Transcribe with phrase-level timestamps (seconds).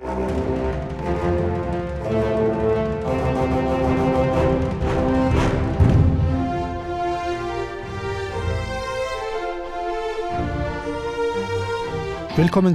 [0.00, 0.16] Velkommen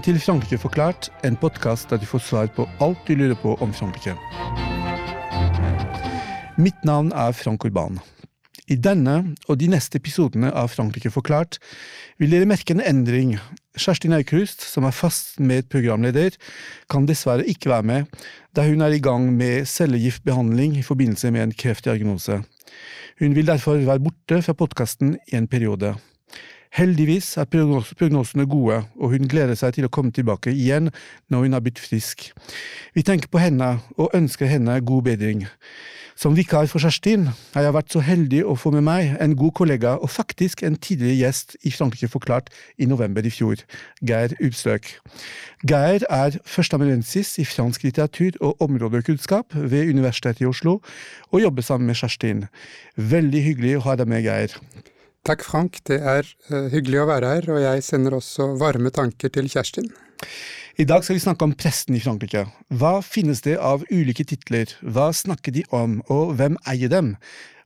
[0.05, 3.73] til Frankrike forklart, en podkast der du får svar på alt du lurer på om
[3.73, 4.13] Frankrike.
[6.61, 7.99] Mitt navn er Frank Urban.
[8.69, 11.57] I denne og de neste episodene av Frankrike forklart
[12.21, 13.39] vil dere merke en endring.
[13.75, 16.37] Kjerstin Naukrust, som er fast med programleder,
[16.89, 21.43] kan dessverre ikke være med, da hun er i gang med cellegiftbehandling i forbindelse med
[21.43, 22.41] en kreftdiagnose.
[23.19, 25.95] Hun vil derfor være borte fra podkasten i en periode.
[26.75, 30.89] Heldigvis er prognosene gode, og hun gleder seg til å komme tilbake igjen
[31.31, 32.29] når hun har blitt frisk.
[32.95, 35.45] Vi tenker på henne og ønsker henne god bedring.
[36.15, 39.51] Som vikar for Kjerstin har jeg vært så heldig å få med meg en god
[39.59, 42.47] kollega og faktisk en tidligere gjest i Frankrike forklart
[42.79, 43.59] i november i fjor,
[43.99, 44.93] Geir Ubstøk.
[45.67, 50.79] Geir er førsteamanuensis i fransk litteratur og områdekunnskap ved Universitetet i Oslo,
[51.35, 52.45] og jobber sammen med Kjerstin.
[52.95, 54.55] Veldig hyggelig å ha deg med, Geir.
[55.27, 55.81] Takk, Frank.
[55.89, 59.91] Det er uh, hyggelig å være her, og jeg sender også varme tanker til Kjerstin.
[60.75, 62.41] I dag skal vi snakke om presten i Frankrike.
[62.75, 67.13] Hva finnes det av ulike titler, hva snakker de om, og hvem eier dem?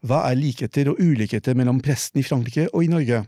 [0.05, 3.23] Hva er likheter og ulikheter mellom presten i Frankrike og i Norge?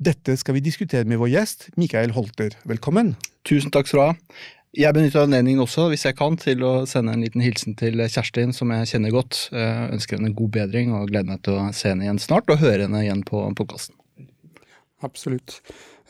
[0.00, 2.56] Dette skal vi diskutere med vår gjest, Mikael Holter.
[2.64, 3.12] Velkommen.
[3.44, 4.38] Tusen takk skal du ha.
[4.80, 8.56] Jeg benytter anledningen også, hvis jeg kan, til å sende en liten hilsen til Kjerstin,
[8.56, 9.50] som jeg kjenner godt.
[9.52, 12.64] Jeg ønsker henne god bedring og gleder meg til å se henne igjen snart og
[12.64, 14.00] høre henne igjen på podkasten.
[15.04, 15.60] Absolutt.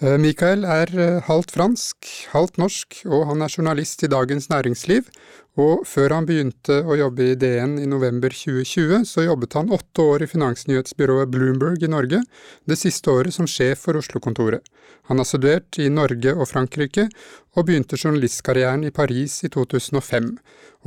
[0.01, 5.09] Eh, Mikael er eh, halvt fransk, halvt norsk, og han er journalist i Dagens Næringsliv
[5.57, 10.05] og før han begynte å jobbe i DN i november 2020, så jobbet han åtte
[10.05, 12.21] år i finansnyhetsbyrået Bloomberg i Norge,
[12.69, 14.61] det siste året som sjef for Oslo-kontoret.
[15.09, 17.09] Han har studert i Norge og Frankrike,
[17.57, 20.35] og begynte journalistkarrieren i Paris i 2005.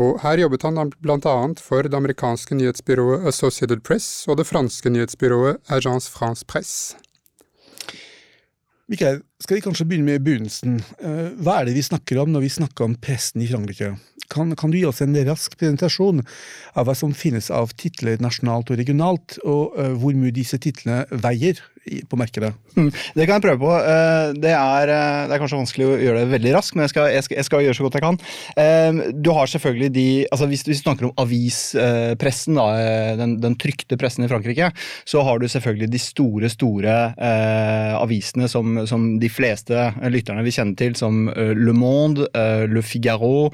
[0.06, 4.94] Og her jobbet han blant annet for det amerikanske nyhetsbyrået Associated Press og det franske
[4.94, 7.00] nyhetsbyrået Agence France Presse.
[8.90, 10.80] Mikael, skal vi kanskje begynne med begynnelsen.
[10.98, 13.92] Eh, hva er det vi snakker om når vi snakker om presten i Frankrike?
[14.34, 16.24] Kan, kan, du gi oss en rask presentasjon
[16.74, 21.04] av hva som finnes av titler nasjonalt og regionalt, og uh, hvor mye disse titlene
[21.22, 21.62] veier
[22.10, 22.52] på markedet?
[22.76, 23.72] Mm, det kan jeg prøve på.
[23.72, 26.94] Uh, det er, uh, det er, kanskje vanskelig å gjøre det veldig raskt, men jeg
[26.94, 28.20] skal, jeg skal, jeg skal gjøre så godt jeg kan.
[29.20, 32.68] Du har selvfølgelig de altså Hvis du snakker om avispressen, da,
[33.20, 34.70] den, den, trykte pressen i Frankrike,
[35.08, 36.96] så har du selvfølgelig de store, store
[38.00, 42.28] avisene som, som, de fleste lytterne vil kjenne til, som Le Monde,
[42.70, 43.50] Le Figaro,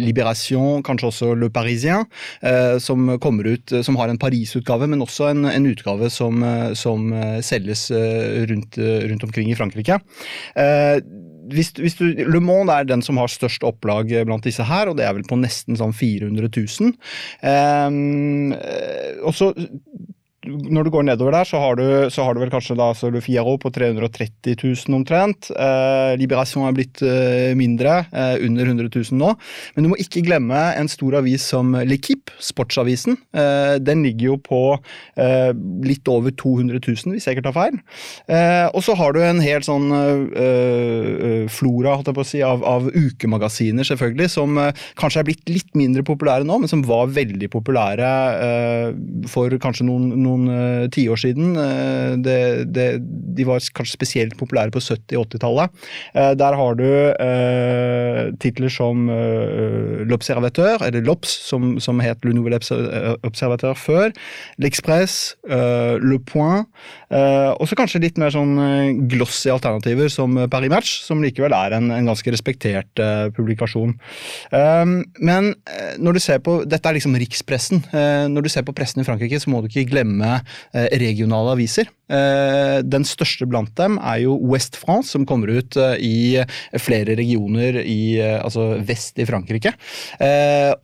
[0.00, 2.06] Liberation, kanskje også Le Parisien,
[2.42, 6.72] eh, som kommer ut, som har en Paris-utgave, men også en, en utgave som, eh,
[6.78, 7.40] som, eh,
[7.76, 9.98] selges rundt, rundt, omkring i Frankrike.
[11.50, 14.98] Hvis, hvis du, Le Monde er den som har størst opplag blant disse her, og
[14.98, 16.94] det er vel på nesten sånn 400 000.
[17.42, 18.54] Um,
[19.26, 19.50] og så
[20.48, 23.10] når du går nedover der, så har du, så har du vel kanskje da så
[23.12, 25.50] Le Figaro på 330 000 omtrent.
[25.52, 29.34] Eh, Liberation er blitt eh, mindre, eh, under 100 000 nå.
[29.76, 33.18] Men du må ikke glemme en stor avis som L'Equipe, sportsavisen.
[33.36, 34.62] Eh, den ligger jo på
[35.20, 35.52] eh,
[35.84, 37.76] litt over 200 000, hvis jeg ikke tar feil.
[38.32, 39.92] Eh, og så har du en helt sånn
[41.50, 44.56] flora holdt jeg på å si, av, av ukemagasiner, selvfølgelig, som
[44.98, 48.10] kanskje er blitt litt mindre populære nå, men som var veldig populære
[49.30, 51.54] for kanskje noen, noen noen uh, tiår siden.
[51.58, 52.38] Uh, det,
[52.74, 52.86] det,
[53.36, 55.74] de var kanskje spesielt populære på 70-80-tallet.
[56.14, 56.88] Uh, der har du
[58.40, 59.08] titler som
[60.08, 64.12] L'Observateur, eller L'Obs, som, som het Le Nouvel Observateur før.
[64.60, 66.68] L'Express, Le Point,
[67.10, 68.54] og så kanskje litt mer sånn
[69.10, 73.02] glossy alternativer som Paris Match, som likevel er en, en ganske respektert
[73.36, 73.96] publikasjon.
[75.20, 75.52] men
[75.98, 77.82] når du ser på Dette er liksom rikspressen.
[78.30, 81.56] når du ser på pressen i Frankrike, så må du ikke glemme med eh, regionale
[81.56, 81.90] aviser.
[82.10, 87.16] Eh, den største blant dem er jo West France, som kommer ut eh, i flere
[87.18, 89.72] regioner i altså vest i Frankrike.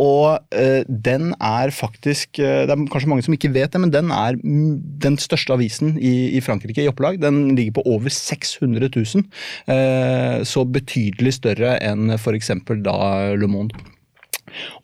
[0.02, 0.54] Og
[0.86, 5.18] den er faktisk Det er kanskje mange som ikke vet det, men den er den
[5.20, 7.20] største avisen i, Frankrike i opplag.
[7.22, 10.44] Den ligger på over 600 000.
[10.46, 12.52] Så betydelig større enn f.eks.
[12.86, 12.96] da
[13.36, 13.95] Le Monde.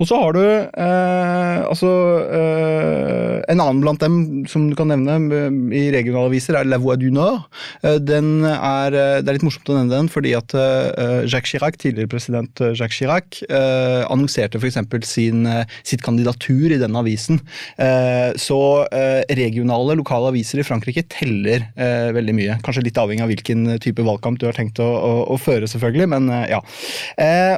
[0.01, 1.91] Og så har du eh, altså
[2.27, 6.81] eh, En annen blant dem som du kan nevne eh, i regionale aviser, er La
[6.83, 7.47] Voix du Nord.
[7.87, 11.79] Eh, er, eh, det er litt morsomt å nevne den, fordi at eh, Jacques Chirac,
[11.81, 14.79] tidligere president Jacques Chirac annonserte f.eks.
[15.87, 17.41] Sitt kandidatur i denne avisen.
[18.41, 18.59] så
[19.33, 21.65] regionale, lokale aviser i Frankrike teller
[22.15, 22.57] veldig mye.
[22.65, 26.09] Kanskje litt avhengig av hvilken type valgkamp du har tenkt å, å, å føre, selvfølgelig,
[26.15, 26.61] men ja.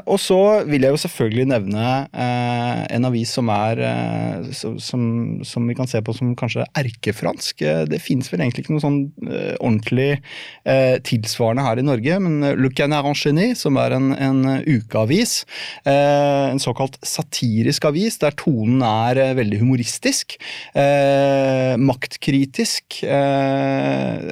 [0.05, 5.07] og så vil jeg jo selvfølgelig nevne Eh, en avis som er eh, som,
[5.45, 7.63] som, vi kan se på som kanskje erkefransk.
[7.65, 9.01] Eh, det finnes vel egentlig ikke noe sånn
[9.65, 10.21] ordentlig
[11.05, 15.45] tilsvarende her i Norge, men Le Canard Genie, som er en, en ukeavis,
[15.89, 20.37] en såkalt satirisk avis der tonen er veldig humoristisk,
[21.81, 23.01] maktkritisk,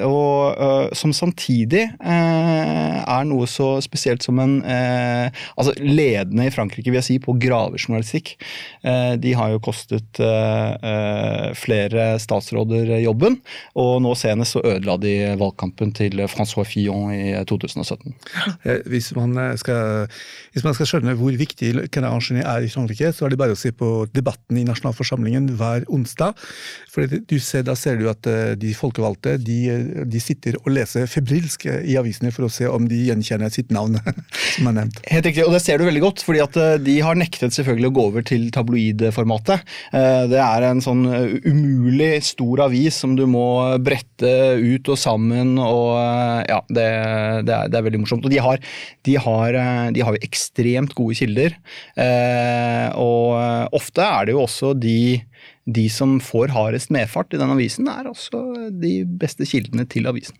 [0.07, 7.09] og som samtidig er noe så spesielt som en altså ledende i Frankrike, vil jeg
[7.09, 8.35] si, på gravejournalistikk.
[8.83, 13.39] Eh, de har jo kostet eh, eh, flere statsråder jobben,
[13.79, 18.13] og nå senest så ødela de valgkampen til Francois Fillon i 2017.
[18.89, 20.07] Hvis man skal,
[20.53, 23.59] hvis man skal skjønne hvor viktig Canard er i Frankrike, så er det bare å
[23.59, 26.37] se på debatten i nasjonalforsamlingen hver onsdag.
[26.93, 27.07] For
[27.39, 28.27] ser, Da ser du at
[28.59, 32.99] de folkevalgte de, de sitter og leser febrilsk i avisene for å se om de
[33.07, 33.97] gjenkjenner sitt navn,
[34.55, 35.01] som er nevnt.
[35.09, 37.95] Helt riktig, og det ser du veldig godt, fordi at de har nektet selvfølgelig å
[37.97, 39.65] gå over til tabloidformatet.
[39.91, 43.47] Eh, det er en sånn eh, umulig stor avis som du må
[43.83, 44.31] brette
[44.61, 46.87] ut og sammen og eh, Ja, det,
[47.47, 48.25] det, er, det er, veldig morsomt.
[48.27, 48.61] Og de har,
[49.07, 49.57] de har,
[49.95, 51.55] de har jo ekstremt gode kilder.
[52.99, 55.23] Og ofte er det jo også de
[55.63, 60.35] de som får hardest medfart i den avisen, er også de beste kildene til avisen.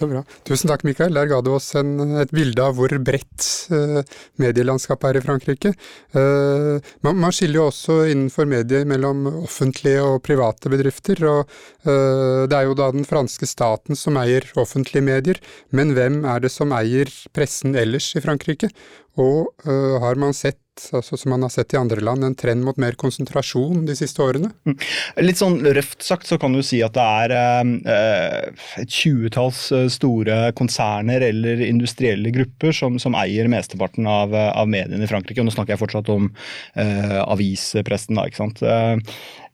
[0.00, 0.22] Så bra.
[0.48, 1.12] Tusen takk, Mikael.
[1.12, 1.90] Der ga du oss en,
[2.22, 3.98] et bilde av hvor bredt uh,
[4.40, 5.74] medielandskapet er i Frankrike.
[6.16, 11.20] Uh, man, man, skiller jo også innenfor medier mellom offentlige og private bedrifter.
[11.28, 11.52] og
[11.84, 15.42] uh, Det er jo da den franske staten som eier offentlige medier,
[15.76, 18.72] men hvem er det som eier pressen ellers i Frankrike?
[19.18, 20.60] Og har man sett
[20.94, 24.22] altså som man har sett i andre land, en trend mot mer konsentrasjon de siste
[24.24, 24.50] årene?
[24.68, 24.76] Mm.
[25.24, 29.86] Litt sånn røft sagt så kan du si at det er uh, et tjuetalls eh,
[29.92, 35.40] store konserner eller industrielle grupper som, som eier mesteparten av, av, mediene i Frankrike.
[35.42, 38.26] Og nå snakker jeg fortsatt om uh, avispressen, da.
[38.28, 38.64] ikke sant.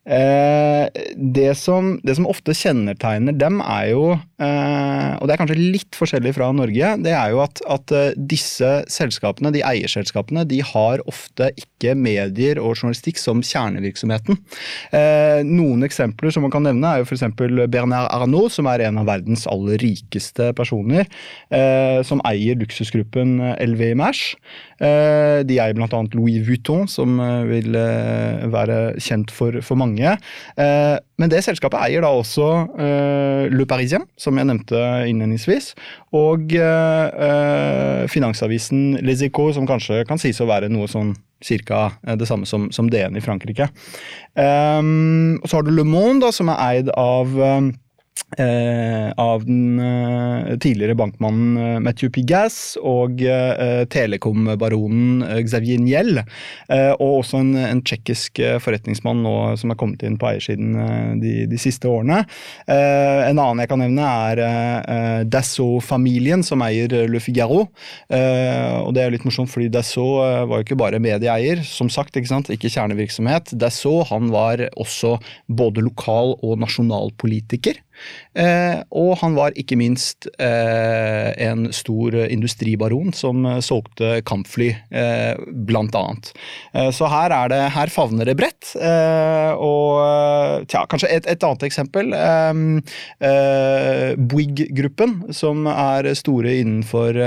[0.06, 0.86] Eh,
[1.16, 5.98] det, som, det, som, ofte kjennetegner dem, er jo, eh, og det er kanskje litt
[5.98, 11.02] forskjellig fra Norge, det er jo at, at eh, disse selskapene, de eierselskapene, de har
[11.10, 14.38] ofte ikke medier og journalistikk som kjernevirksomheten.
[15.46, 17.24] Noen eksempler som man kan nevne, er jo f.eks.
[17.72, 21.08] Bernard Arnault, som er en av verdens aller rikeste personer,
[22.06, 23.36] som eier luksusgruppen.
[24.75, 26.00] Eh, de eier bl.a.
[26.12, 27.16] Louis Vuitton, som
[27.48, 27.76] vil
[28.52, 30.16] være kjent for, for mange.
[30.56, 32.48] Eh, men det selskapet eier da også
[32.80, 35.72] eh, Le Parisien, som jeg nevnte innledningsvis,
[36.16, 41.14] og eh, finansavisen Les Echos, som kanskje kan sies å være noe sånn
[41.44, 43.66] cirka det samme som, som DN i Frankrike.
[44.40, 47.72] og så har du Le Monde, da, som er eid av Eh,
[49.16, 56.18] av den eh, tidligere bankmannen eh, Matthew Pigas og eh, telekombaronen eh, Xavier Niel.
[56.18, 60.74] Eh, og også en, en tsjekkisk forretningsmann nå som er kommet inn på eiersiden
[61.22, 62.24] de, de, siste årene.
[62.66, 67.64] en annen jeg kan nevne, er Dassault-familien, som eier Le Figaro.
[68.10, 72.30] og det er litt morsomt, fordi Dassault var jo ikke bare medieeier, som sagt, ikke,
[72.30, 72.50] sant?
[72.52, 73.54] ikke kjernevirksomhet.
[73.58, 75.16] Dassault han var også
[75.48, 77.80] både lokal- og nasjonalpolitiker.
[78.36, 84.68] Eh, og han var ikke minst eh, en stor industribaron som eh, solgte kampfly,
[85.66, 86.30] blant annet.
[86.94, 88.72] Så her, er det, her favner det bredt.
[88.76, 92.12] Og tja, kanskje et, et annet eksempel.
[94.32, 97.20] Bouygues-gruppen, som er store innenfor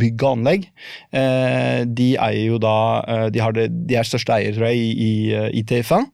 [0.00, 0.68] bygg og anlegg.
[2.00, 2.76] de eier jo da
[3.32, 5.14] De, det, de er største eier, tror jeg, i, i,
[5.60, 6.10] i TF1.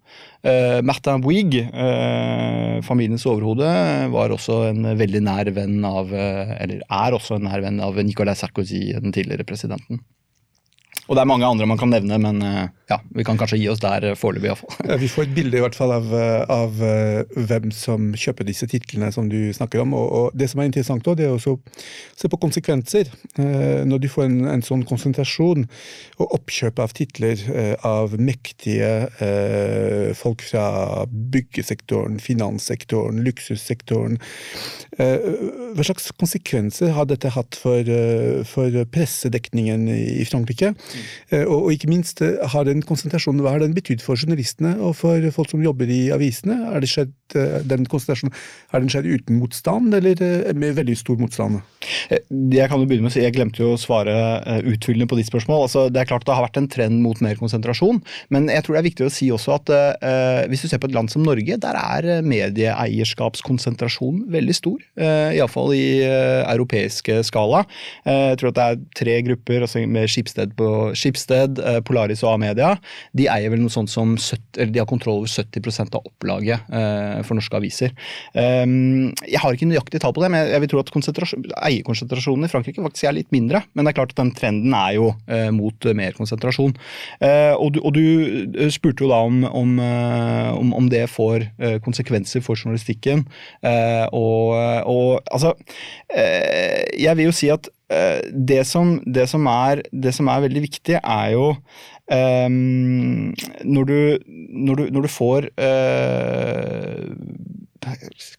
[0.46, 3.66] Uh, Martin Bouygues, uh, familiens overhode,
[4.12, 7.98] var også en veldig nær venn av uh, Eller er også en nær venn av
[7.98, 10.04] Nicolas Sarkozy, den tidligere presidenten.
[11.06, 12.42] Og det er mange andre man kan nevne, men
[12.90, 14.96] ja, vi kan kanskje gi oss der foreløpig iallfall.
[14.98, 16.10] Vi får et bilde i hvert fall av,
[16.50, 16.80] av
[17.34, 19.94] hvem som kjøper disse titlene som du snakker om.
[19.94, 21.56] Og, og det som er interessant, også, det er å
[22.18, 23.10] se på konsekvenser.
[23.86, 25.66] Når du får en, en sånn konsentrasjon
[26.18, 27.42] og oppkjøp av titler
[27.86, 28.92] av mektige
[30.18, 34.18] folk fra byggesektoren, finanssektoren, luksussektoren.
[34.98, 37.94] Hva slags konsekvenser har dette hatt for,
[38.50, 40.74] for pressedekningen i Frankrike?
[41.30, 44.76] Eh, og, og, ikke minst, eh, har den konsentrasjonen, hva har den betydd for journalistene
[44.80, 46.58] og for folk som jobber i avisene?
[46.72, 47.14] Er det skjedd,
[47.66, 48.34] den konsentrasjonen,
[48.72, 50.20] har den skjedd uten motstand, eller
[50.54, 51.60] med veldig stor motstand?
[52.08, 54.14] Jeg kan jo begynne med å si, jeg glemte jo å svare
[54.66, 55.66] utfyllende på ditt spørsmål.
[55.66, 58.00] Altså, det er klart det har vært en trend mot mer konsentrasjon,
[58.34, 60.90] men jeg tror det er viktig å si også at eh, hvis du ser på
[60.90, 64.82] et land som Norge, der er medieeierskapskonsentrasjonen veldig stor.
[64.98, 67.64] Eh, Iallfall i eh, europeiske skala.
[68.04, 72.34] Eh, jeg tror at det er tre grupper altså med Skipsted, på, Skipsted Polaris og
[72.34, 72.74] A-media.
[73.16, 76.66] De eier vel noe sånt som 70, eller de har kontroll over 70% av opplaget
[77.26, 77.92] for norske aviser.
[78.34, 82.50] Um, jeg har ikke nøyaktig tall på det, men jeg, vil tro at eierkonsentrasjonen i
[82.52, 83.62] Frankrike faktisk er litt mindre.
[83.74, 85.10] Men det er klart at den trenden er jo
[85.56, 86.74] mot mer konsentrasjon.
[87.56, 91.48] Og du, og, du, spurte jo da om, om, om det får
[91.84, 93.24] konsekvenser for journalistikken.
[94.12, 94.54] Og,
[94.86, 95.54] og altså
[96.96, 100.96] Jeg vil jo si at det som, det som, er, det som er veldig viktig,
[100.98, 101.52] er jo
[102.10, 107.14] um, når, du, når, du, når, du, får uh,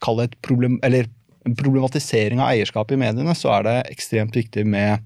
[0.04, 1.08] Kall det et problem Eller
[1.56, 5.04] problematisering av eierskap i mediene, så er det ekstremt viktig med,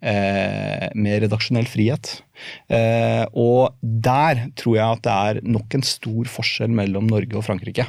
[0.00, 2.22] eh, med redaksjonell frihet.
[2.72, 7.44] Eh, og der tror jeg at det er nok en stor forskjell mellom Norge og
[7.44, 7.86] Frankrike.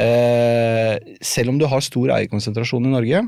[0.00, 3.26] Eh, selv om du har stor eierkonsentrasjon i Norge,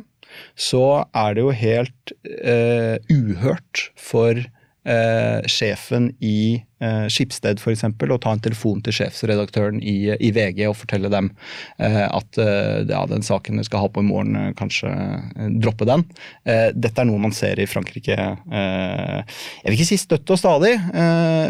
[0.55, 7.85] så er det jo helt eh, uhørt for eh, sjefen i eh, Skipsted f.eks.
[7.87, 11.31] og ta en telefon til sjefsredaktøren i, i VG og fortelle dem
[11.79, 15.51] eh, at eh, ja, den saken du skal ha på i morgen, eh, kanskje eh,
[15.63, 16.05] droppe den.
[16.47, 20.73] Dette er noe man ser i Frankrike Jeg vil ikke si støtt og stadig,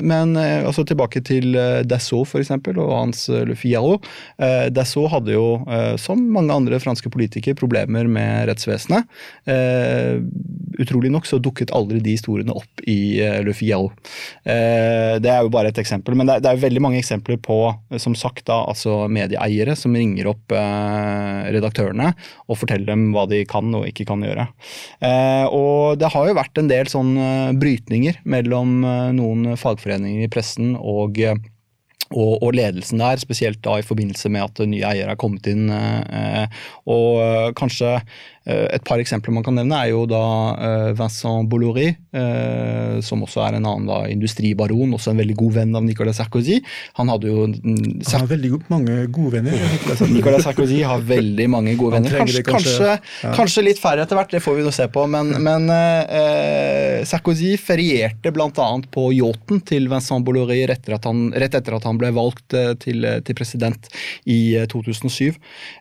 [0.06, 1.56] men altså tilbake til
[1.88, 2.52] Dassault f.eks.
[2.73, 3.99] og hans Le Figaro.
[4.73, 5.47] Dassault hadde jo,
[6.00, 9.09] som mange andre franske politikere, problemer med rettsvesenet.
[10.80, 13.92] utrolig nok så dukket aldri de historiene opp i Le Figaro.
[14.45, 17.38] Eh, det er jo bare et eksempel, men det er, det er veldig mange eksempler
[17.42, 17.58] på
[18.02, 22.12] som sagt da, altså medieeiere som ringer opp eh, redaktørene
[22.46, 24.49] og forteller dem hva de kan og ikke kan gjøre.
[25.00, 27.12] Eh, og det har jo vært en del sånn
[27.61, 28.80] brytninger mellom
[29.16, 31.23] noen fagforeninger i pressen og
[32.14, 35.64] og, og, ledelsen der, spesielt da i forbindelse med at nye eiere er kommet inn.
[36.87, 40.22] og kanskje Eh, et par eksempler man kan nevne er jo da
[40.54, 45.56] eh, Vincent Bolloré, eh, som også er en annen da, industribaron, også en veldig god
[45.58, 46.60] venn av Nicolas Sarkozy.
[47.00, 49.56] Han hadde jo Han har veldig mange gode venner.
[50.16, 52.18] Nicolas Sarkozy har veldig mange gode venner.
[52.20, 53.32] Kanskje, kanskje, ja.
[53.36, 55.06] kanskje, litt færre etter hvert, det får vi nå se på.
[55.10, 58.68] Men, men eh, Sarkozy ferierte bl.a.
[58.94, 63.90] på yachten til Vincent Bolloré rett, rett, etter at han ble valgt til, til president
[64.30, 65.34] i 2007.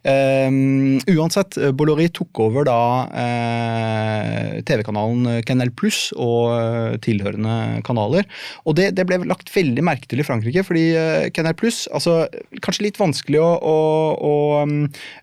[0.05, 2.79] Um, uansett, Bolloré tok over over da
[3.19, 8.27] eh, TV-kanalen Canal Pluss og eh, tilhørende kanaler.
[8.65, 12.25] Og det, det, ble lagt veldig merke til i Frankrike, fordi eh, Canal Pluss altså,
[12.63, 13.75] Kanskje litt vanskelig å, å,
[14.15, 14.35] å,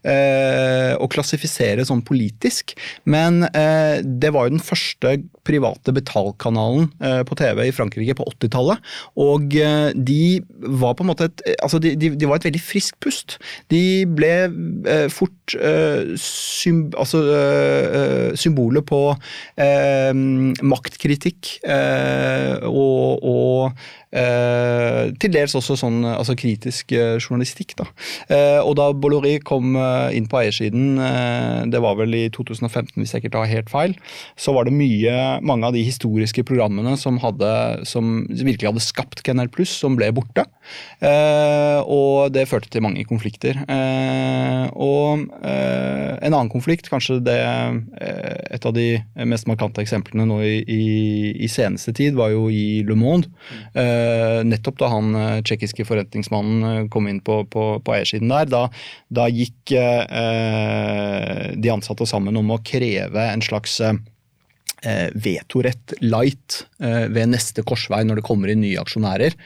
[0.08, 2.76] eh, å klassifisere sånn politisk,
[3.08, 8.26] men eh, det var jo den første private betalkanalen eh, på TV i Frankrike på
[8.34, 8.82] 80-tallet.
[9.20, 10.24] Og de
[10.82, 13.38] var på en måte et, altså de, de, de var et veldig friskt pust.
[13.72, 14.32] De ble
[15.12, 15.54] fort
[16.20, 17.22] sym, altså,
[18.38, 19.00] symbolet på
[20.72, 21.50] maktkritikk
[22.68, 27.74] og, og Eh, til dels også sånn altså kritisk eh, journalistikk.
[27.78, 27.86] Da.
[28.32, 33.00] Eh, og da Bollori kom eh, inn på eiersiden, eh, det var vel i 2015
[33.00, 33.96] hvis jeg ikke tar helt feil,
[34.36, 35.14] så var det mye,
[35.44, 37.52] mange av de historiske programmene som, hadde,
[37.88, 40.46] som virkelig hadde skapt Canal Pluss, som ble borte.
[41.00, 43.58] Eh, og det førte til mange konflikter.
[44.72, 47.38] og en annen konflikt, kanskje det
[48.52, 50.84] et av de mest markante eksemplene nå i, i,
[51.44, 53.30] i seneste tid, var jo i Le Monde.
[53.50, 53.64] Mm.
[54.02, 58.48] Eh, nettopp da han eh, tsjekkiske forretningsmannen eh, kom inn på, på, på eiersiden der,
[58.50, 58.62] da,
[59.12, 67.06] da gikk eh, de ansatte sammen om å kreve en slags eh, vetorett light eh,
[67.12, 69.36] ved neste korsvei når det kommer inn nye aksjonærer.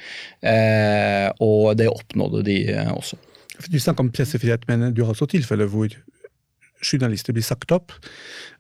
[0.53, 2.59] Eh, og det oppnådde de
[2.95, 3.21] også.
[3.73, 5.89] Du snakker om pressefrihet, men du har også tilfeller hvor
[6.85, 7.95] journalister blir sagt opp,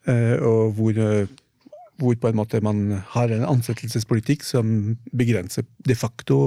[0.08, 0.96] og hvor
[2.00, 6.38] hvor på en måte man har en ansettelsespolitikk som begrenser de facto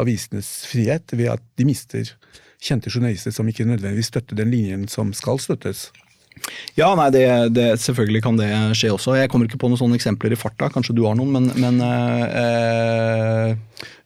[0.00, 2.12] avisenes frihet, ved at de mister
[2.58, 5.88] kjente journalister som ikke nødvendigvis støtter den linjen som skal støttes.
[6.78, 7.24] Ja, nei, det,
[7.56, 9.16] det, selvfølgelig kan det skje også.
[9.18, 10.68] Jeg kommer ikke på noen sånne eksempler i farta.
[10.70, 13.56] Kanskje du har noen, men, men øh,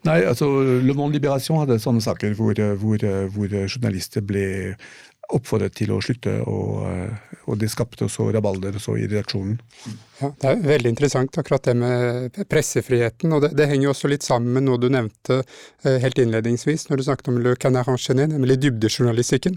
[0.02, 0.48] Nei, altså
[0.82, 3.04] Le Monde Liberation hadde sånne saker hvor, hvor,
[3.36, 4.46] hvor journalister ble
[5.32, 6.82] oppfordret til å slutte, og,
[7.46, 9.60] og det skapte også rabalder også i redaksjonen.
[10.22, 14.10] Ja, Det er veldig interessant akkurat det med pressefriheten, og det, det henger jo også
[14.12, 17.90] litt sammen med noe du nevnte eh, helt innledningsvis når du snakket om Le Canard
[17.90, 19.56] Enchaîné, nemlig dybdejournalistikken.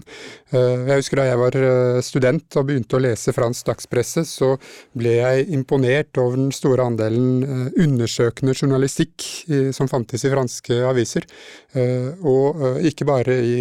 [0.50, 4.54] Eh, jeg husker da jeg var eh, student og begynte å lese fransk dagspresse, så
[4.96, 10.80] ble jeg imponert over den store andelen eh, undersøkende journalistikk i, som fantes i franske
[10.88, 11.28] aviser.
[11.76, 13.56] Eh, og eh, ikke bare i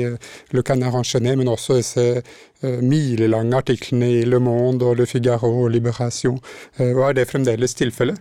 [0.56, 5.74] Le Canard Enchaîné, men også disse milelange artiklene i Le Monde og Le Figaro og
[5.74, 6.40] Liberation.
[6.80, 8.20] Og er det fremdeles tilfellet?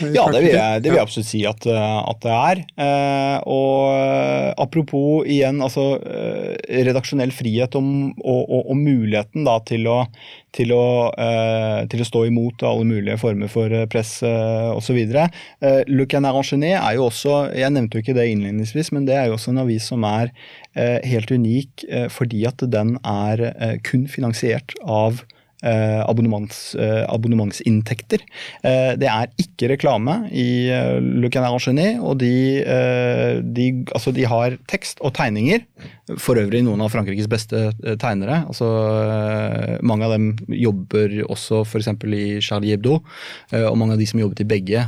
[0.00, 2.60] Ja, det vil, jeg, det vil, jeg, absolutt si at, at det er.
[2.80, 5.98] Eh, og apropos igjen, altså
[6.64, 7.90] redaksjonell frihet og,
[8.22, 9.98] og, og, og muligheten da til å,
[10.56, 10.84] til å,
[11.16, 14.98] eh, til å, stå imot alle mulige former for press eh, osv.
[15.00, 19.16] Eh, Le Canard Enchaîné er jo også, jeg nevnte jo ikke det innledningsvis, men det
[19.16, 23.78] er jo også en avis som er eh, helt unik eh, fordi at den er
[23.84, 25.24] kun finansiert av
[25.62, 28.18] Eh, abonnements, eh, abonnementsinntekter.
[28.66, 32.32] Eh, det er ikke reklame i Le Canard Genie, og de,
[33.46, 35.62] de, altså de, har tekst og tegninger.
[36.18, 37.68] For øvrig noen av Frankrikes beste
[38.02, 38.42] tegnere.
[38.50, 38.66] Altså,
[39.86, 41.92] mange av dem jobber også f.eks.
[42.10, 42.98] i Charlie Hebdo,
[43.62, 44.82] og mange av de som jobbet i begge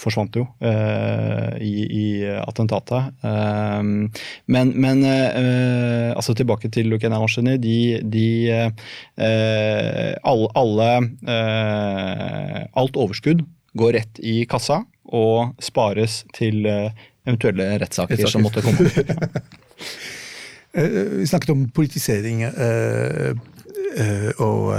[0.00, 2.04] forsvant jo uh, i, i,
[2.42, 3.12] attentatet.
[3.24, 3.82] Uh,
[4.52, 7.28] men, men uh, altså tilbake til Le Canard
[7.62, 8.26] De, de
[9.16, 10.88] alle, alle
[12.72, 13.44] Alt overskudd
[13.78, 14.82] går rett i kassa
[15.12, 18.88] og spares til eventuelle rettssaker som måtte komme.
[20.72, 22.44] Vi snakket om politisering
[24.40, 24.72] og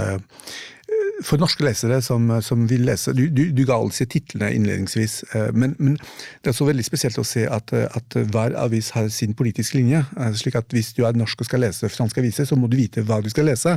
[1.24, 5.50] for norske lesere som, som vil lese Du, du, du ga altså titlene innledningsvis, eh,
[5.56, 5.96] men, men,
[6.44, 10.02] det er så veldig spesielt å se at, at, hver avis har sin politiske linje.
[10.18, 12.76] Eh, slik at Hvis du er norsk og skal lese franske aviser, så må du
[12.78, 13.76] vite hva du skal lese.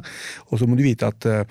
[0.52, 1.46] Og så må du vite at eh,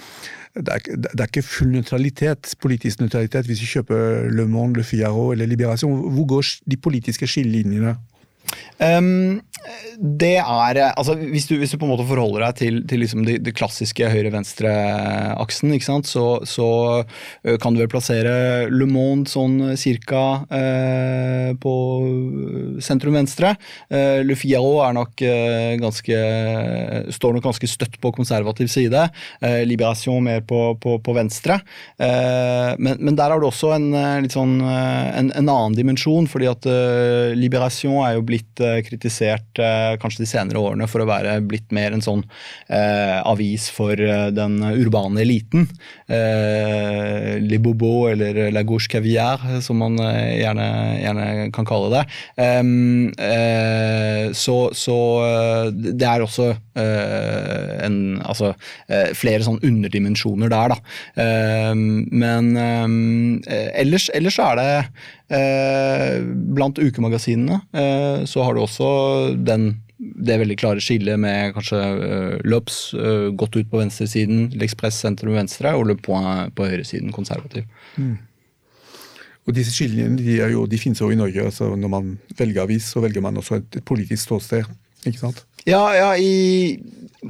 [0.57, 4.85] det er, det er ikke full nøytralitet, politisk nøytralitet hvis du kjøper Le Monde, Le
[4.87, 5.97] Figaro eller Liberation.
[6.17, 7.97] Hvor går de politiske skillelinjene?
[8.79, 9.41] Um,
[9.97, 13.25] det er altså hvis du, hvis du, på en måte forholder deg til, til liksom
[13.27, 15.73] det, de klassiske høyre-venstre-aksen,
[16.07, 16.69] så, så
[17.03, 18.35] uh, kan du vel plassere
[18.71, 20.23] Le Monde sånn cirka
[20.53, 21.73] eh, på
[22.85, 23.55] sentrum-venstre.
[23.91, 25.23] Eh, Le Figaro er nok
[25.81, 26.19] ganske
[27.17, 29.07] står nok ganske støtt på konservativ side.
[29.69, 31.59] Liberation mer på, på, på venstre.
[31.99, 33.89] Men, men, der har du også en,
[34.25, 36.69] litt sånn, en, en annen dimensjon, fordi at
[37.39, 39.46] Liberation er jo blitt kritisert
[40.03, 42.23] kanskje de senere årene for å være blitt mer en sånn
[42.69, 45.67] eh, avis for den urbane eliten.
[46.09, 50.67] Le Bobo eller La Gauche Caviar, som man gjerne,
[51.01, 51.27] gjerne,
[51.57, 52.05] kan kalle det.
[52.47, 54.99] Eh, så, så
[55.73, 58.53] det er også en, altså,
[59.17, 60.79] flere sånn underdimensjoner der, da.
[62.13, 62.53] Men
[63.47, 68.89] ellers, ellers er det Eh, blant ukemagasinene eh, så har du også
[69.35, 75.03] den, det veldig klare skillet med kanskje Løps Lops uh, godt ut på venstresiden, L'Express
[75.03, 77.67] sentrum venstre og Le Point på høyresiden, konservativ.
[77.97, 78.17] Mm.
[79.47, 80.39] Og disse skillene de,
[80.71, 81.45] de finnes jo i Norge.
[81.45, 84.67] altså Når man velger avis, så velger man også et, et politisk ståsted.
[85.13, 85.45] Ikke sant?
[85.67, 86.77] Ja, ja i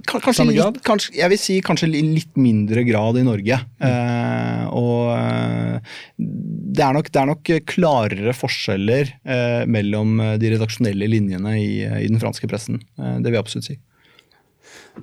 [0.05, 3.59] kanskje litt, kanskje, Jeg vil si kanskje i litt mindre grad i Norge.
[3.81, 3.89] Mm.
[3.89, 11.09] Eh, og eh, det er, nok, det er, nok, klarere forskjeller eh, mellom de redaksjonelle
[11.09, 12.83] linjene i, i den franske pressen.
[12.99, 13.79] Eh, det vil jeg absolutt si.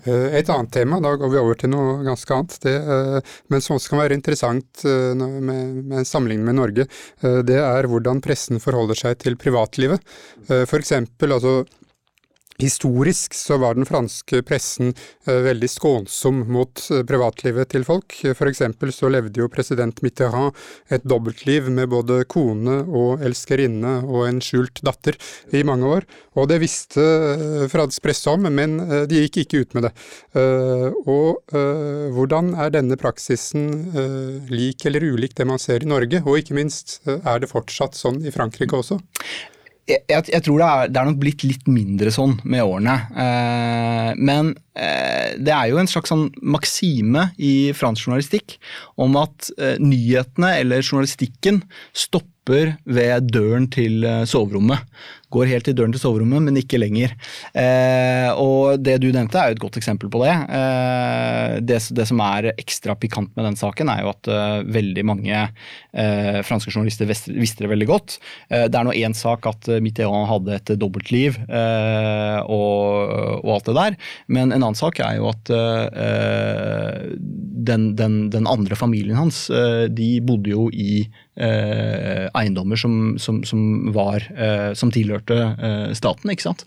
[0.03, 3.63] Eh, et annet tema, da går vi over til noe ganske annet, det, eh, men
[3.65, 5.39] som også kan være interessant med,
[5.81, 6.87] med en sammenligning med Norge,
[7.47, 10.03] det er hvordan pressen forholder seg til privatlivet.
[10.47, 11.61] For eksempel, altså
[12.61, 14.91] Historisk så var den franske pressen
[15.25, 18.13] eh, veldig skånsom mot eh, privatlivet til folk.
[18.37, 20.53] For eksempel så levde jo president Mitterrand
[20.93, 25.17] et dobbeltliv med både kone og elskerinne og en skjult datter
[25.53, 26.07] i mange år.
[26.37, 28.77] Og det visste eh, Fransk presse om, men
[29.09, 29.91] de gikk ikke ut med det.
[31.09, 31.53] Og
[32.13, 36.99] hvordan er denne praksisen lik eller ulik det man ser i Norge, og ikke minst,
[37.07, 38.99] er det fortsatt sånn i Frankrike også?
[39.89, 42.95] Jeg, jeg, tror det er, det er, nok blitt litt mindre sånn med årene.
[43.19, 48.55] Eh, men eh, det er jo en slags sånn maksime i fransk journalistikk
[49.01, 54.87] om at eh, nyhetene eller journalistikken stopper ved døren til eh, soverommet
[55.33, 57.13] går helt til døren til soverommet, men ikke lenger.
[57.57, 60.33] Eh, og det du nevnte, er jo et godt eksempel på det.
[60.33, 65.05] Eh, det, det, som er ekstra pikant med den saken, er jo at eh, veldig
[65.07, 68.17] mange uh, franske journalister visste, det veldig godt.
[68.51, 72.83] Uh, det er nå én sak at Mitterrand hadde et dobbeltliv og,
[73.43, 75.49] og, alt det der, men en en annen sak er jo at
[77.67, 79.45] den, den, den, andre familien hans,
[79.91, 81.03] de bodde jo i
[81.35, 84.23] eiendommer som, som, som var
[84.79, 85.22] Som tilhørte
[85.95, 86.63] staten, ikke sant.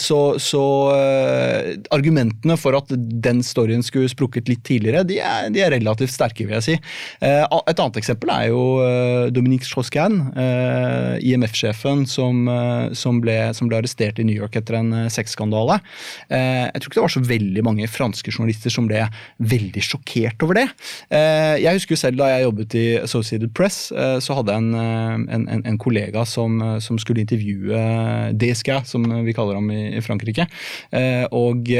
[0.00, 0.62] så, så
[1.94, 6.46] argumentene for at den storyen skulle sprukket litt tidligere, de er, de er relativt sterke,
[6.46, 6.76] vil jeg si.
[7.22, 8.62] et annet eksempel er jo
[9.34, 10.18] Dominique Strauss-Kahn,
[11.22, 12.46] IMF-sjefen, som,
[12.96, 13.20] som,
[13.56, 15.80] som ble arrestert i New York etter en sexskandale.
[16.28, 19.04] jeg tror ikke det var så veldig mange franske journalister som ble
[19.52, 20.66] veldig sjokkert over det.
[21.12, 24.64] Eh, jeg husker jo selv da jeg jobbet i Associated Press, eh, så hadde jeg
[24.64, 27.41] en, eh, en, en kollega som, som, skulle intervjue
[28.32, 30.46] DSK, som vi kaller ham i, i Frankrike.
[31.30, 31.70] og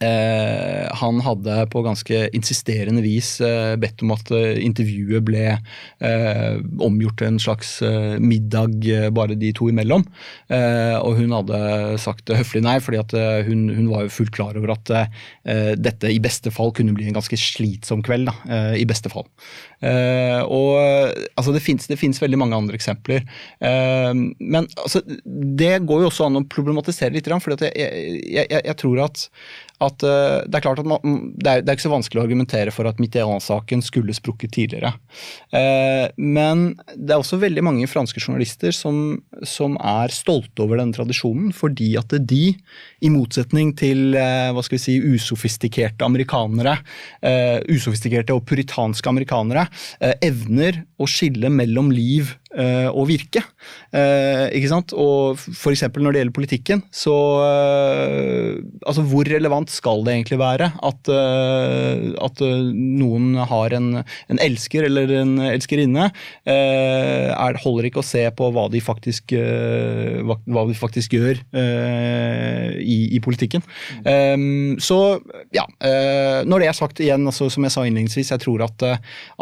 [0.00, 6.54] Eh, han hadde på ganske insisterende vis eh, bedt om at eh, intervjuet ble eh,
[6.82, 10.04] omgjort til en slags eh, middag eh, bare de to imellom.
[10.52, 11.58] og hun hadde
[12.00, 14.90] sagt høflig nei, fordi hun, hun, var jo fullt klar over at
[15.78, 18.28] dette i beste fall kunne bli en ganske slitsom kveld.
[18.28, 19.26] Da, I beste fall.
[19.82, 20.70] og
[21.38, 21.62] altså, Det
[21.98, 23.24] fins veldig mange andre eksempler.
[23.60, 25.02] men altså,
[25.62, 29.26] det går jo også an å problematisere litt, for jeg, jeg, jeg, jeg tror at
[29.82, 31.00] at uh, det er klart at man,
[31.36, 34.92] det, er, det, er, ikke så vanskelig å argumentere for at Mitterrand-saken skulle sprukket tidligere.
[35.54, 36.64] Uh, men
[36.94, 41.92] det er også veldig mange franske journalister som, som, er stolte over denne tradisjonen, fordi
[42.00, 42.52] at de,
[43.02, 46.76] i motsetning til uh, hva skal vi si, usofistikerte amerikanere,
[47.72, 49.64] usofistikerte og puritanske amerikanere,
[50.22, 53.40] evner å skille mellom liv å virke.
[53.92, 54.92] Uh, ikke sant?
[54.96, 55.84] Og f.eks.
[55.92, 58.56] når det gjelder politikken, så uh,
[58.88, 65.12] Altså, hvor relevant skal det egentlig være at, at noen har en, en, elsker eller
[65.20, 66.08] en elskerinne?
[66.48, 73.20] Er, holder ikke å se på hva de faktisk, hva, de faktisk gjør i, i,
[73.24, 73.64] politikken.
[74.02, 74.98] Um, så
[75.54, 75.66] ja,
[76.48, 78.86] når det er sagt igjen, altså, som jeg sa innledningsvis, jeg tror at,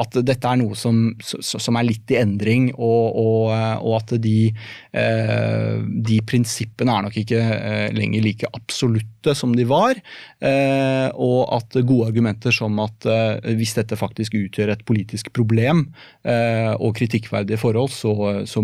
[0.04, 1.02] at dette er noe som,
[1.40, 2.70] som er litt i endring.
[2.76, 4.50] og og, og, at de,
[4.92, 9.98] eh, de, prinsippene er nok ikke eh, lenger like absolutte som de var.
[10.40, 13.08] Eh, og at gode argumenter som at
[13.56, 15.86] hvis dette faktisk utgjør et politisk problem
[16.24, 18.12] og kritikkverdige forhold, så,
[18.48, 18.62] så,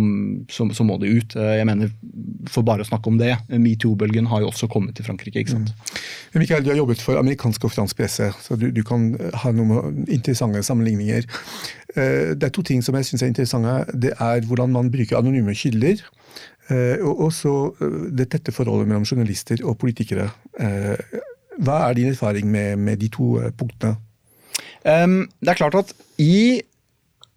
[0.52, 1.36] så, så må det ut.
[1.36, 1.90] Jeg mener,
[2.52, 5.40] For bare å snakke om det, metoo-bølgen har jo også kommet til Frankrike.
[5.40, 5.72] ikke sant?
[5.72, 6.40] Mm.
[6.42, 9.08] Mikael, du har jobbet for amerikansk og fransk presse, så du, du kan
[9.42, 11.26] ha noen interessante sammenligninger.
[11.96, 13.76] Eh, det er to ting som jeg syns er interessante.
[13.96, 16.02] Det er hvordan man bruker anonyme kilder.
[16.68, 20.28] Eh, og også eh, det tette forholdet mellom journalister og politikere.
[21.56, 23.96] Hva er din erfaring med, med de to punktene?
[24.86, 26.62] Um, det er klart at i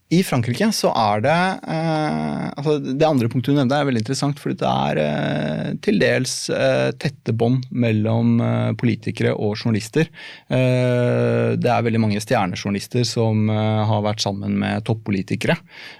[0.10, 1.38] i Frankrike så er det
[1.70, 6.00] eh, altså Det andre punktet du nevnte er veldig interessant, fordi det er eh, til
[6.02, 10.10] dels eh, tette bånd mellom eh, politikere og journalister.
[10.50, 15.60] Eh, det er veldig mange stjernejournalister som eh, har vært sammen med toppolitikere.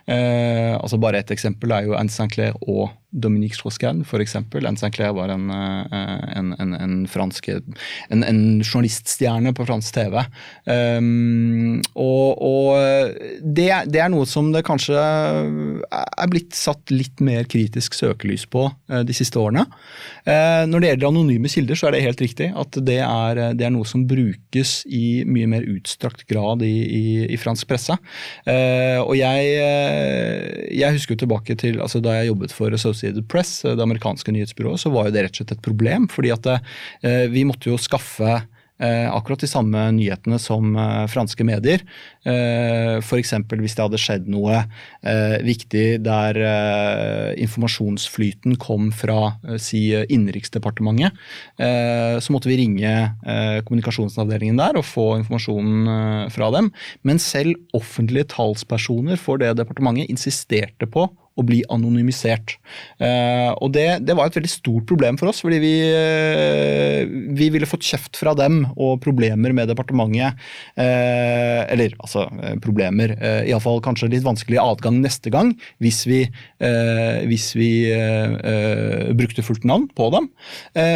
[0.10, 4.36] altså Bare ett eksempel er jo Anne Sinclair og Dominique Strauss-Kahn, f.eks.
[4.40, 10.20] Anne Sinclair var en, en, en, en fransk en, en, journaliststjerne på fransk TV.
[10.66, 17.20] Um, og, og det, det det er noe som det kanskje er blitt satt litt
[17.24, 19.66] mer kritisk søkelys på eh, de siste årene.
[20.24, 23.68] Eh, når det gjelder anonyme kilder, så er det helt riktig at det er, det
[23.68, 27.98] er noe som brukes i mye mer utstrakt grad i, i, i fransk presse.
[28.48, 29.52] Uh, og jeg,
[30.80, 32.99] jeg husker jo tilbake til altså da jeg jobbet for Associated
[33.30, 36.08] Press, det amerikanske nyhetsbyrået, så var jo det rett og slett et problem.
[36.10, 36.48] fordi at
[37.32, 38.40] vi måtte jo skaffe
[38.80, 41.82] Eh, akkurat de samme nyhetene som eh, franske medier.
[42.24, 43.34] Eh, F.eks.
[43.52, 44.62] hvis det hadde skjedd noe
[45.44, 46.38] viktig der
[47.40, 51.16] informasjonsflyten kom fra si Innenriksdepartementet,
[51.58, 52.92] så måtte vi ringe
[53.66, 56.70] kommunikasjonsavdelingen der og få informasjonen fra dem.
[57.08, 61.08] Men selv offentlige talspersoner for det departementet insisterte på
[61.40, 62.58] å bli anonymisert.
[63.00, 67.04] Uh, og det, det, var et veldig stort problem for oss, fordi vi, uh,
[67.38, 70.40] vi ville fått kjeft fra dem og problemer med departementet.
[70.78, 72.26] Uh, eller altså
[72.64, 73.14] problemer,
[73.48, 75.52] iallfall kanskje litt vanskelig adgang neste gang
[75.84, 76.22] hvis vi,
[77.30, 77.70] hvis vi
[79.18, 80.30] brukte fullt navn på dem.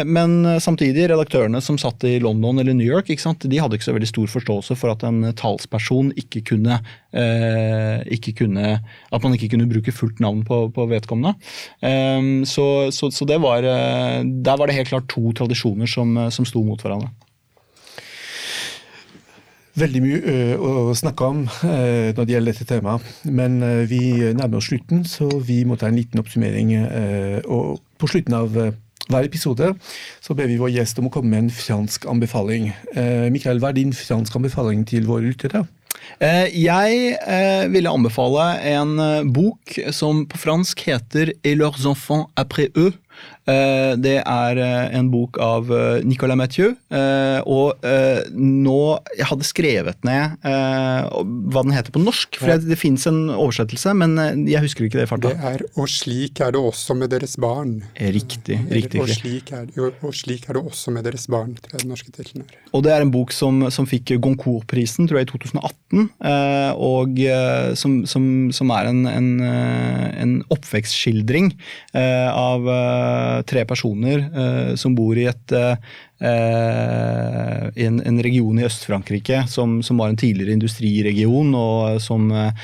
[0.08, 4.10] men samtidig, redaktørene som satt i London eller New York, de hadde ikke så veldig
[4.10, 6.80] stor forståelse for at en talsperson ikke kunne,
[7.14, 8.78] ikke kunne
[9.14, 11.34] At man ikke kunne bruke fullt navn navn på, på vedkommende.
[11.80, 16.30] Um, så, så, så, var eh, Der var det helt klart to tradisjoner som, eh,
[16.30, 17.10] som sto mot hverandre.
[19.74, 23.58] Veldig mye eh, å snakke om når det gjelder dette temaet, men
[23.90, 26.76] vi nærmer oss slutten, så vi må ta en liten oppsummering.
[27.50, 29.72] Og på slutten av hver episode
[30.22, 32.70] så ber vi vår gjest om å komme med en fransk anbefaling.
[33.34, 35.64] Mikael, hva er din fransk anbefaling til våre lyttere?
[36.22, 42.30] Eh, jeg eh, ville anbefale en eh, bok som på fransk heter Et leurs enfants
[42.36, 42.92] après eux.
[43.44, 46.72] Eh, det er eh, en bok av eh, Nicolas Mathieu.
[47.44, 47.82] Og
[48.34, 48.78] nå
[49.18, 53.92] Jeg hadde skrevet ned hva den heter på norsk, for det, det fins en oversettelse,
[53.98, 55.32] men jeg husker ikke det i farta.
[55.34, 57.82] Det er 'Og slik er det også med deres barn'.
[57.98, 58.58] Riktig.
[58.70, 61.92] riktig, og, slik er, og slik er det også med deres barn, tror jeg den
[61.92, 62.56] norske tittelen er.
[62.72, 66.08] Og det er en bok som, som fikk Goncourt-prisen, tror jeg, i 2018.
[66.78, 67.20] Og
[67.76, 71.52] som, som, som er en, en, en oppvekstskildring
[71.94, 72.70] av
[73.42, 75.56] tre personer eh, som bor i et
[76.22, 82.54] Uh, en, en, region i Øst-Frankrike som, som, var en tidligere industriregion, og som uh,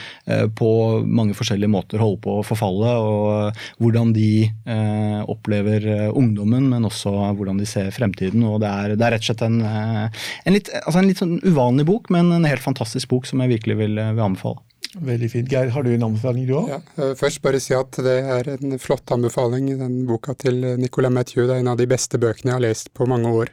[0.57, 0.71] på
[1.05, 2.95] mange forskjellige måter holder på å forfalle.
[2.95, 5.85] og Hvordan de eh, opplever
[6.17, 8.45] ungdommen, men også hvordan de ser fremtiden.
[8.47, 11.39] og Det er, det er rett og slett en, en, litt, altså en litt sånn
[11.43, 14.63] uvanlig bok, men en helt fantastisk bok som jeg virkelig vil, vil anbefale.
[14.99, 15.51] Veldig fint.
[15.53, 16.71] Geir, har du en anbefaling du òg?
[16.73, 21.15] Ja, eh, først bare si at det er en flott anbefaling, den boka til Nicolas
[21.15, 21.47] Mathieu.
[21.47, 23.53] Det er en av de beste bøkene jeg har lest på mange år.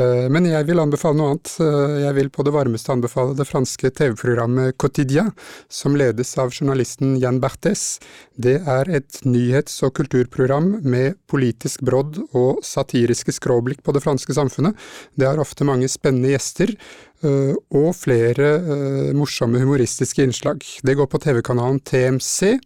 [0.00, 1.52] Eh, men jeg vil anbefale noe annet.
[1.60, 5.32] Eh, jeg vil på det varmeste anbefale det franske TV-programmet Quotidien,
[5.68, 8.00] som ledes av journalisten Jan Berthes.
[8.40, 14.32] Det er et nyhets- og kulturprogram med politisk brodd og satiriske skråblikk på det franske
[14.32, 14.74] samfunnet.
[15.14, 20.64] Det har ofte mange spennende gjester, Eh, og flere eh, morsomme humoristiske innslag.
[20.86, 22.56] Det går på TV-kanalen TMC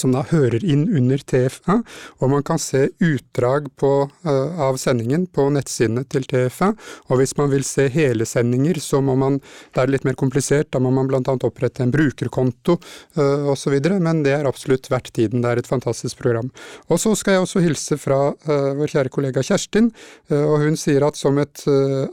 [0.00, 1.80] som da hører inn under TFA,
[2.20, 3.92] og man kan se utdrag på,
[4.26, 6.72] uh, av sendingen på nettsidene til TFA.
[7.10, 10.70] Og hvis man vil se hele sendinger, så må man Det er litt mer komplisert,
[10.72, 11.20] da må man bl.a.
[11.22, 12.76] opprette en brukerkonto
[13.16, 15.42] uh, osv., men det er absolutt verdt tiden.
[15.42, 16.50] Det er et fantastisk program.
[16.88, 19.90] Og så skal jeg også hilse fra uh, vår kjære kollega Kjerstin,
[20.32, 21.62] uh, og hun sier at som et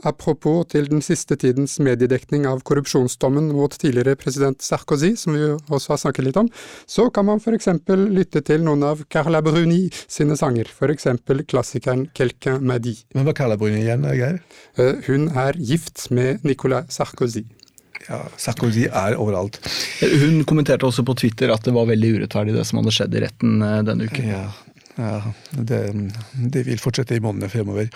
[0.06, 5.94] apropos til den siste tidens mediedekning av korrupsjonsdommen mot tidligere president Sarkozy, som vi også
[5.94, 6.50] har snakket litt om,
[6.86, 11.08] så kan man f.eks lytte til noen av Carla Bruni sine sanger, f.eks.
[11.48, 13.04] klassikeren Quelqu'un m'a dit.
[13.14, 14.40] Men hva Carla Bruni igjen, Geir?
[14.78, 17.44] Eh, hun er gift med Nicolas Sarkozy.
[18.06, 19.58] Ja, Sarkozy er overalt.
[20.00, 23.24] Hun kommenterte også på Twitter at det var veldig urettferdig det som hadde skjedd i
[23.26, 24.30] retten eh, denne uken.
[24.30, 24.44] Ja,
[24.98, 25.18] ja
[25.50, 25.82] det,
[26.54, 27.90] det, vil fortsette i månedene fremover.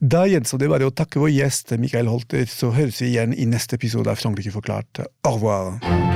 [0.00, 3.48] Da gjenstår det bare å takke vår gjest Mikael Holter, så høres vi igjen i
[3.48, 5.06] neste episode av Frankrike forklart.
[5.26, 6.15] Au revoir!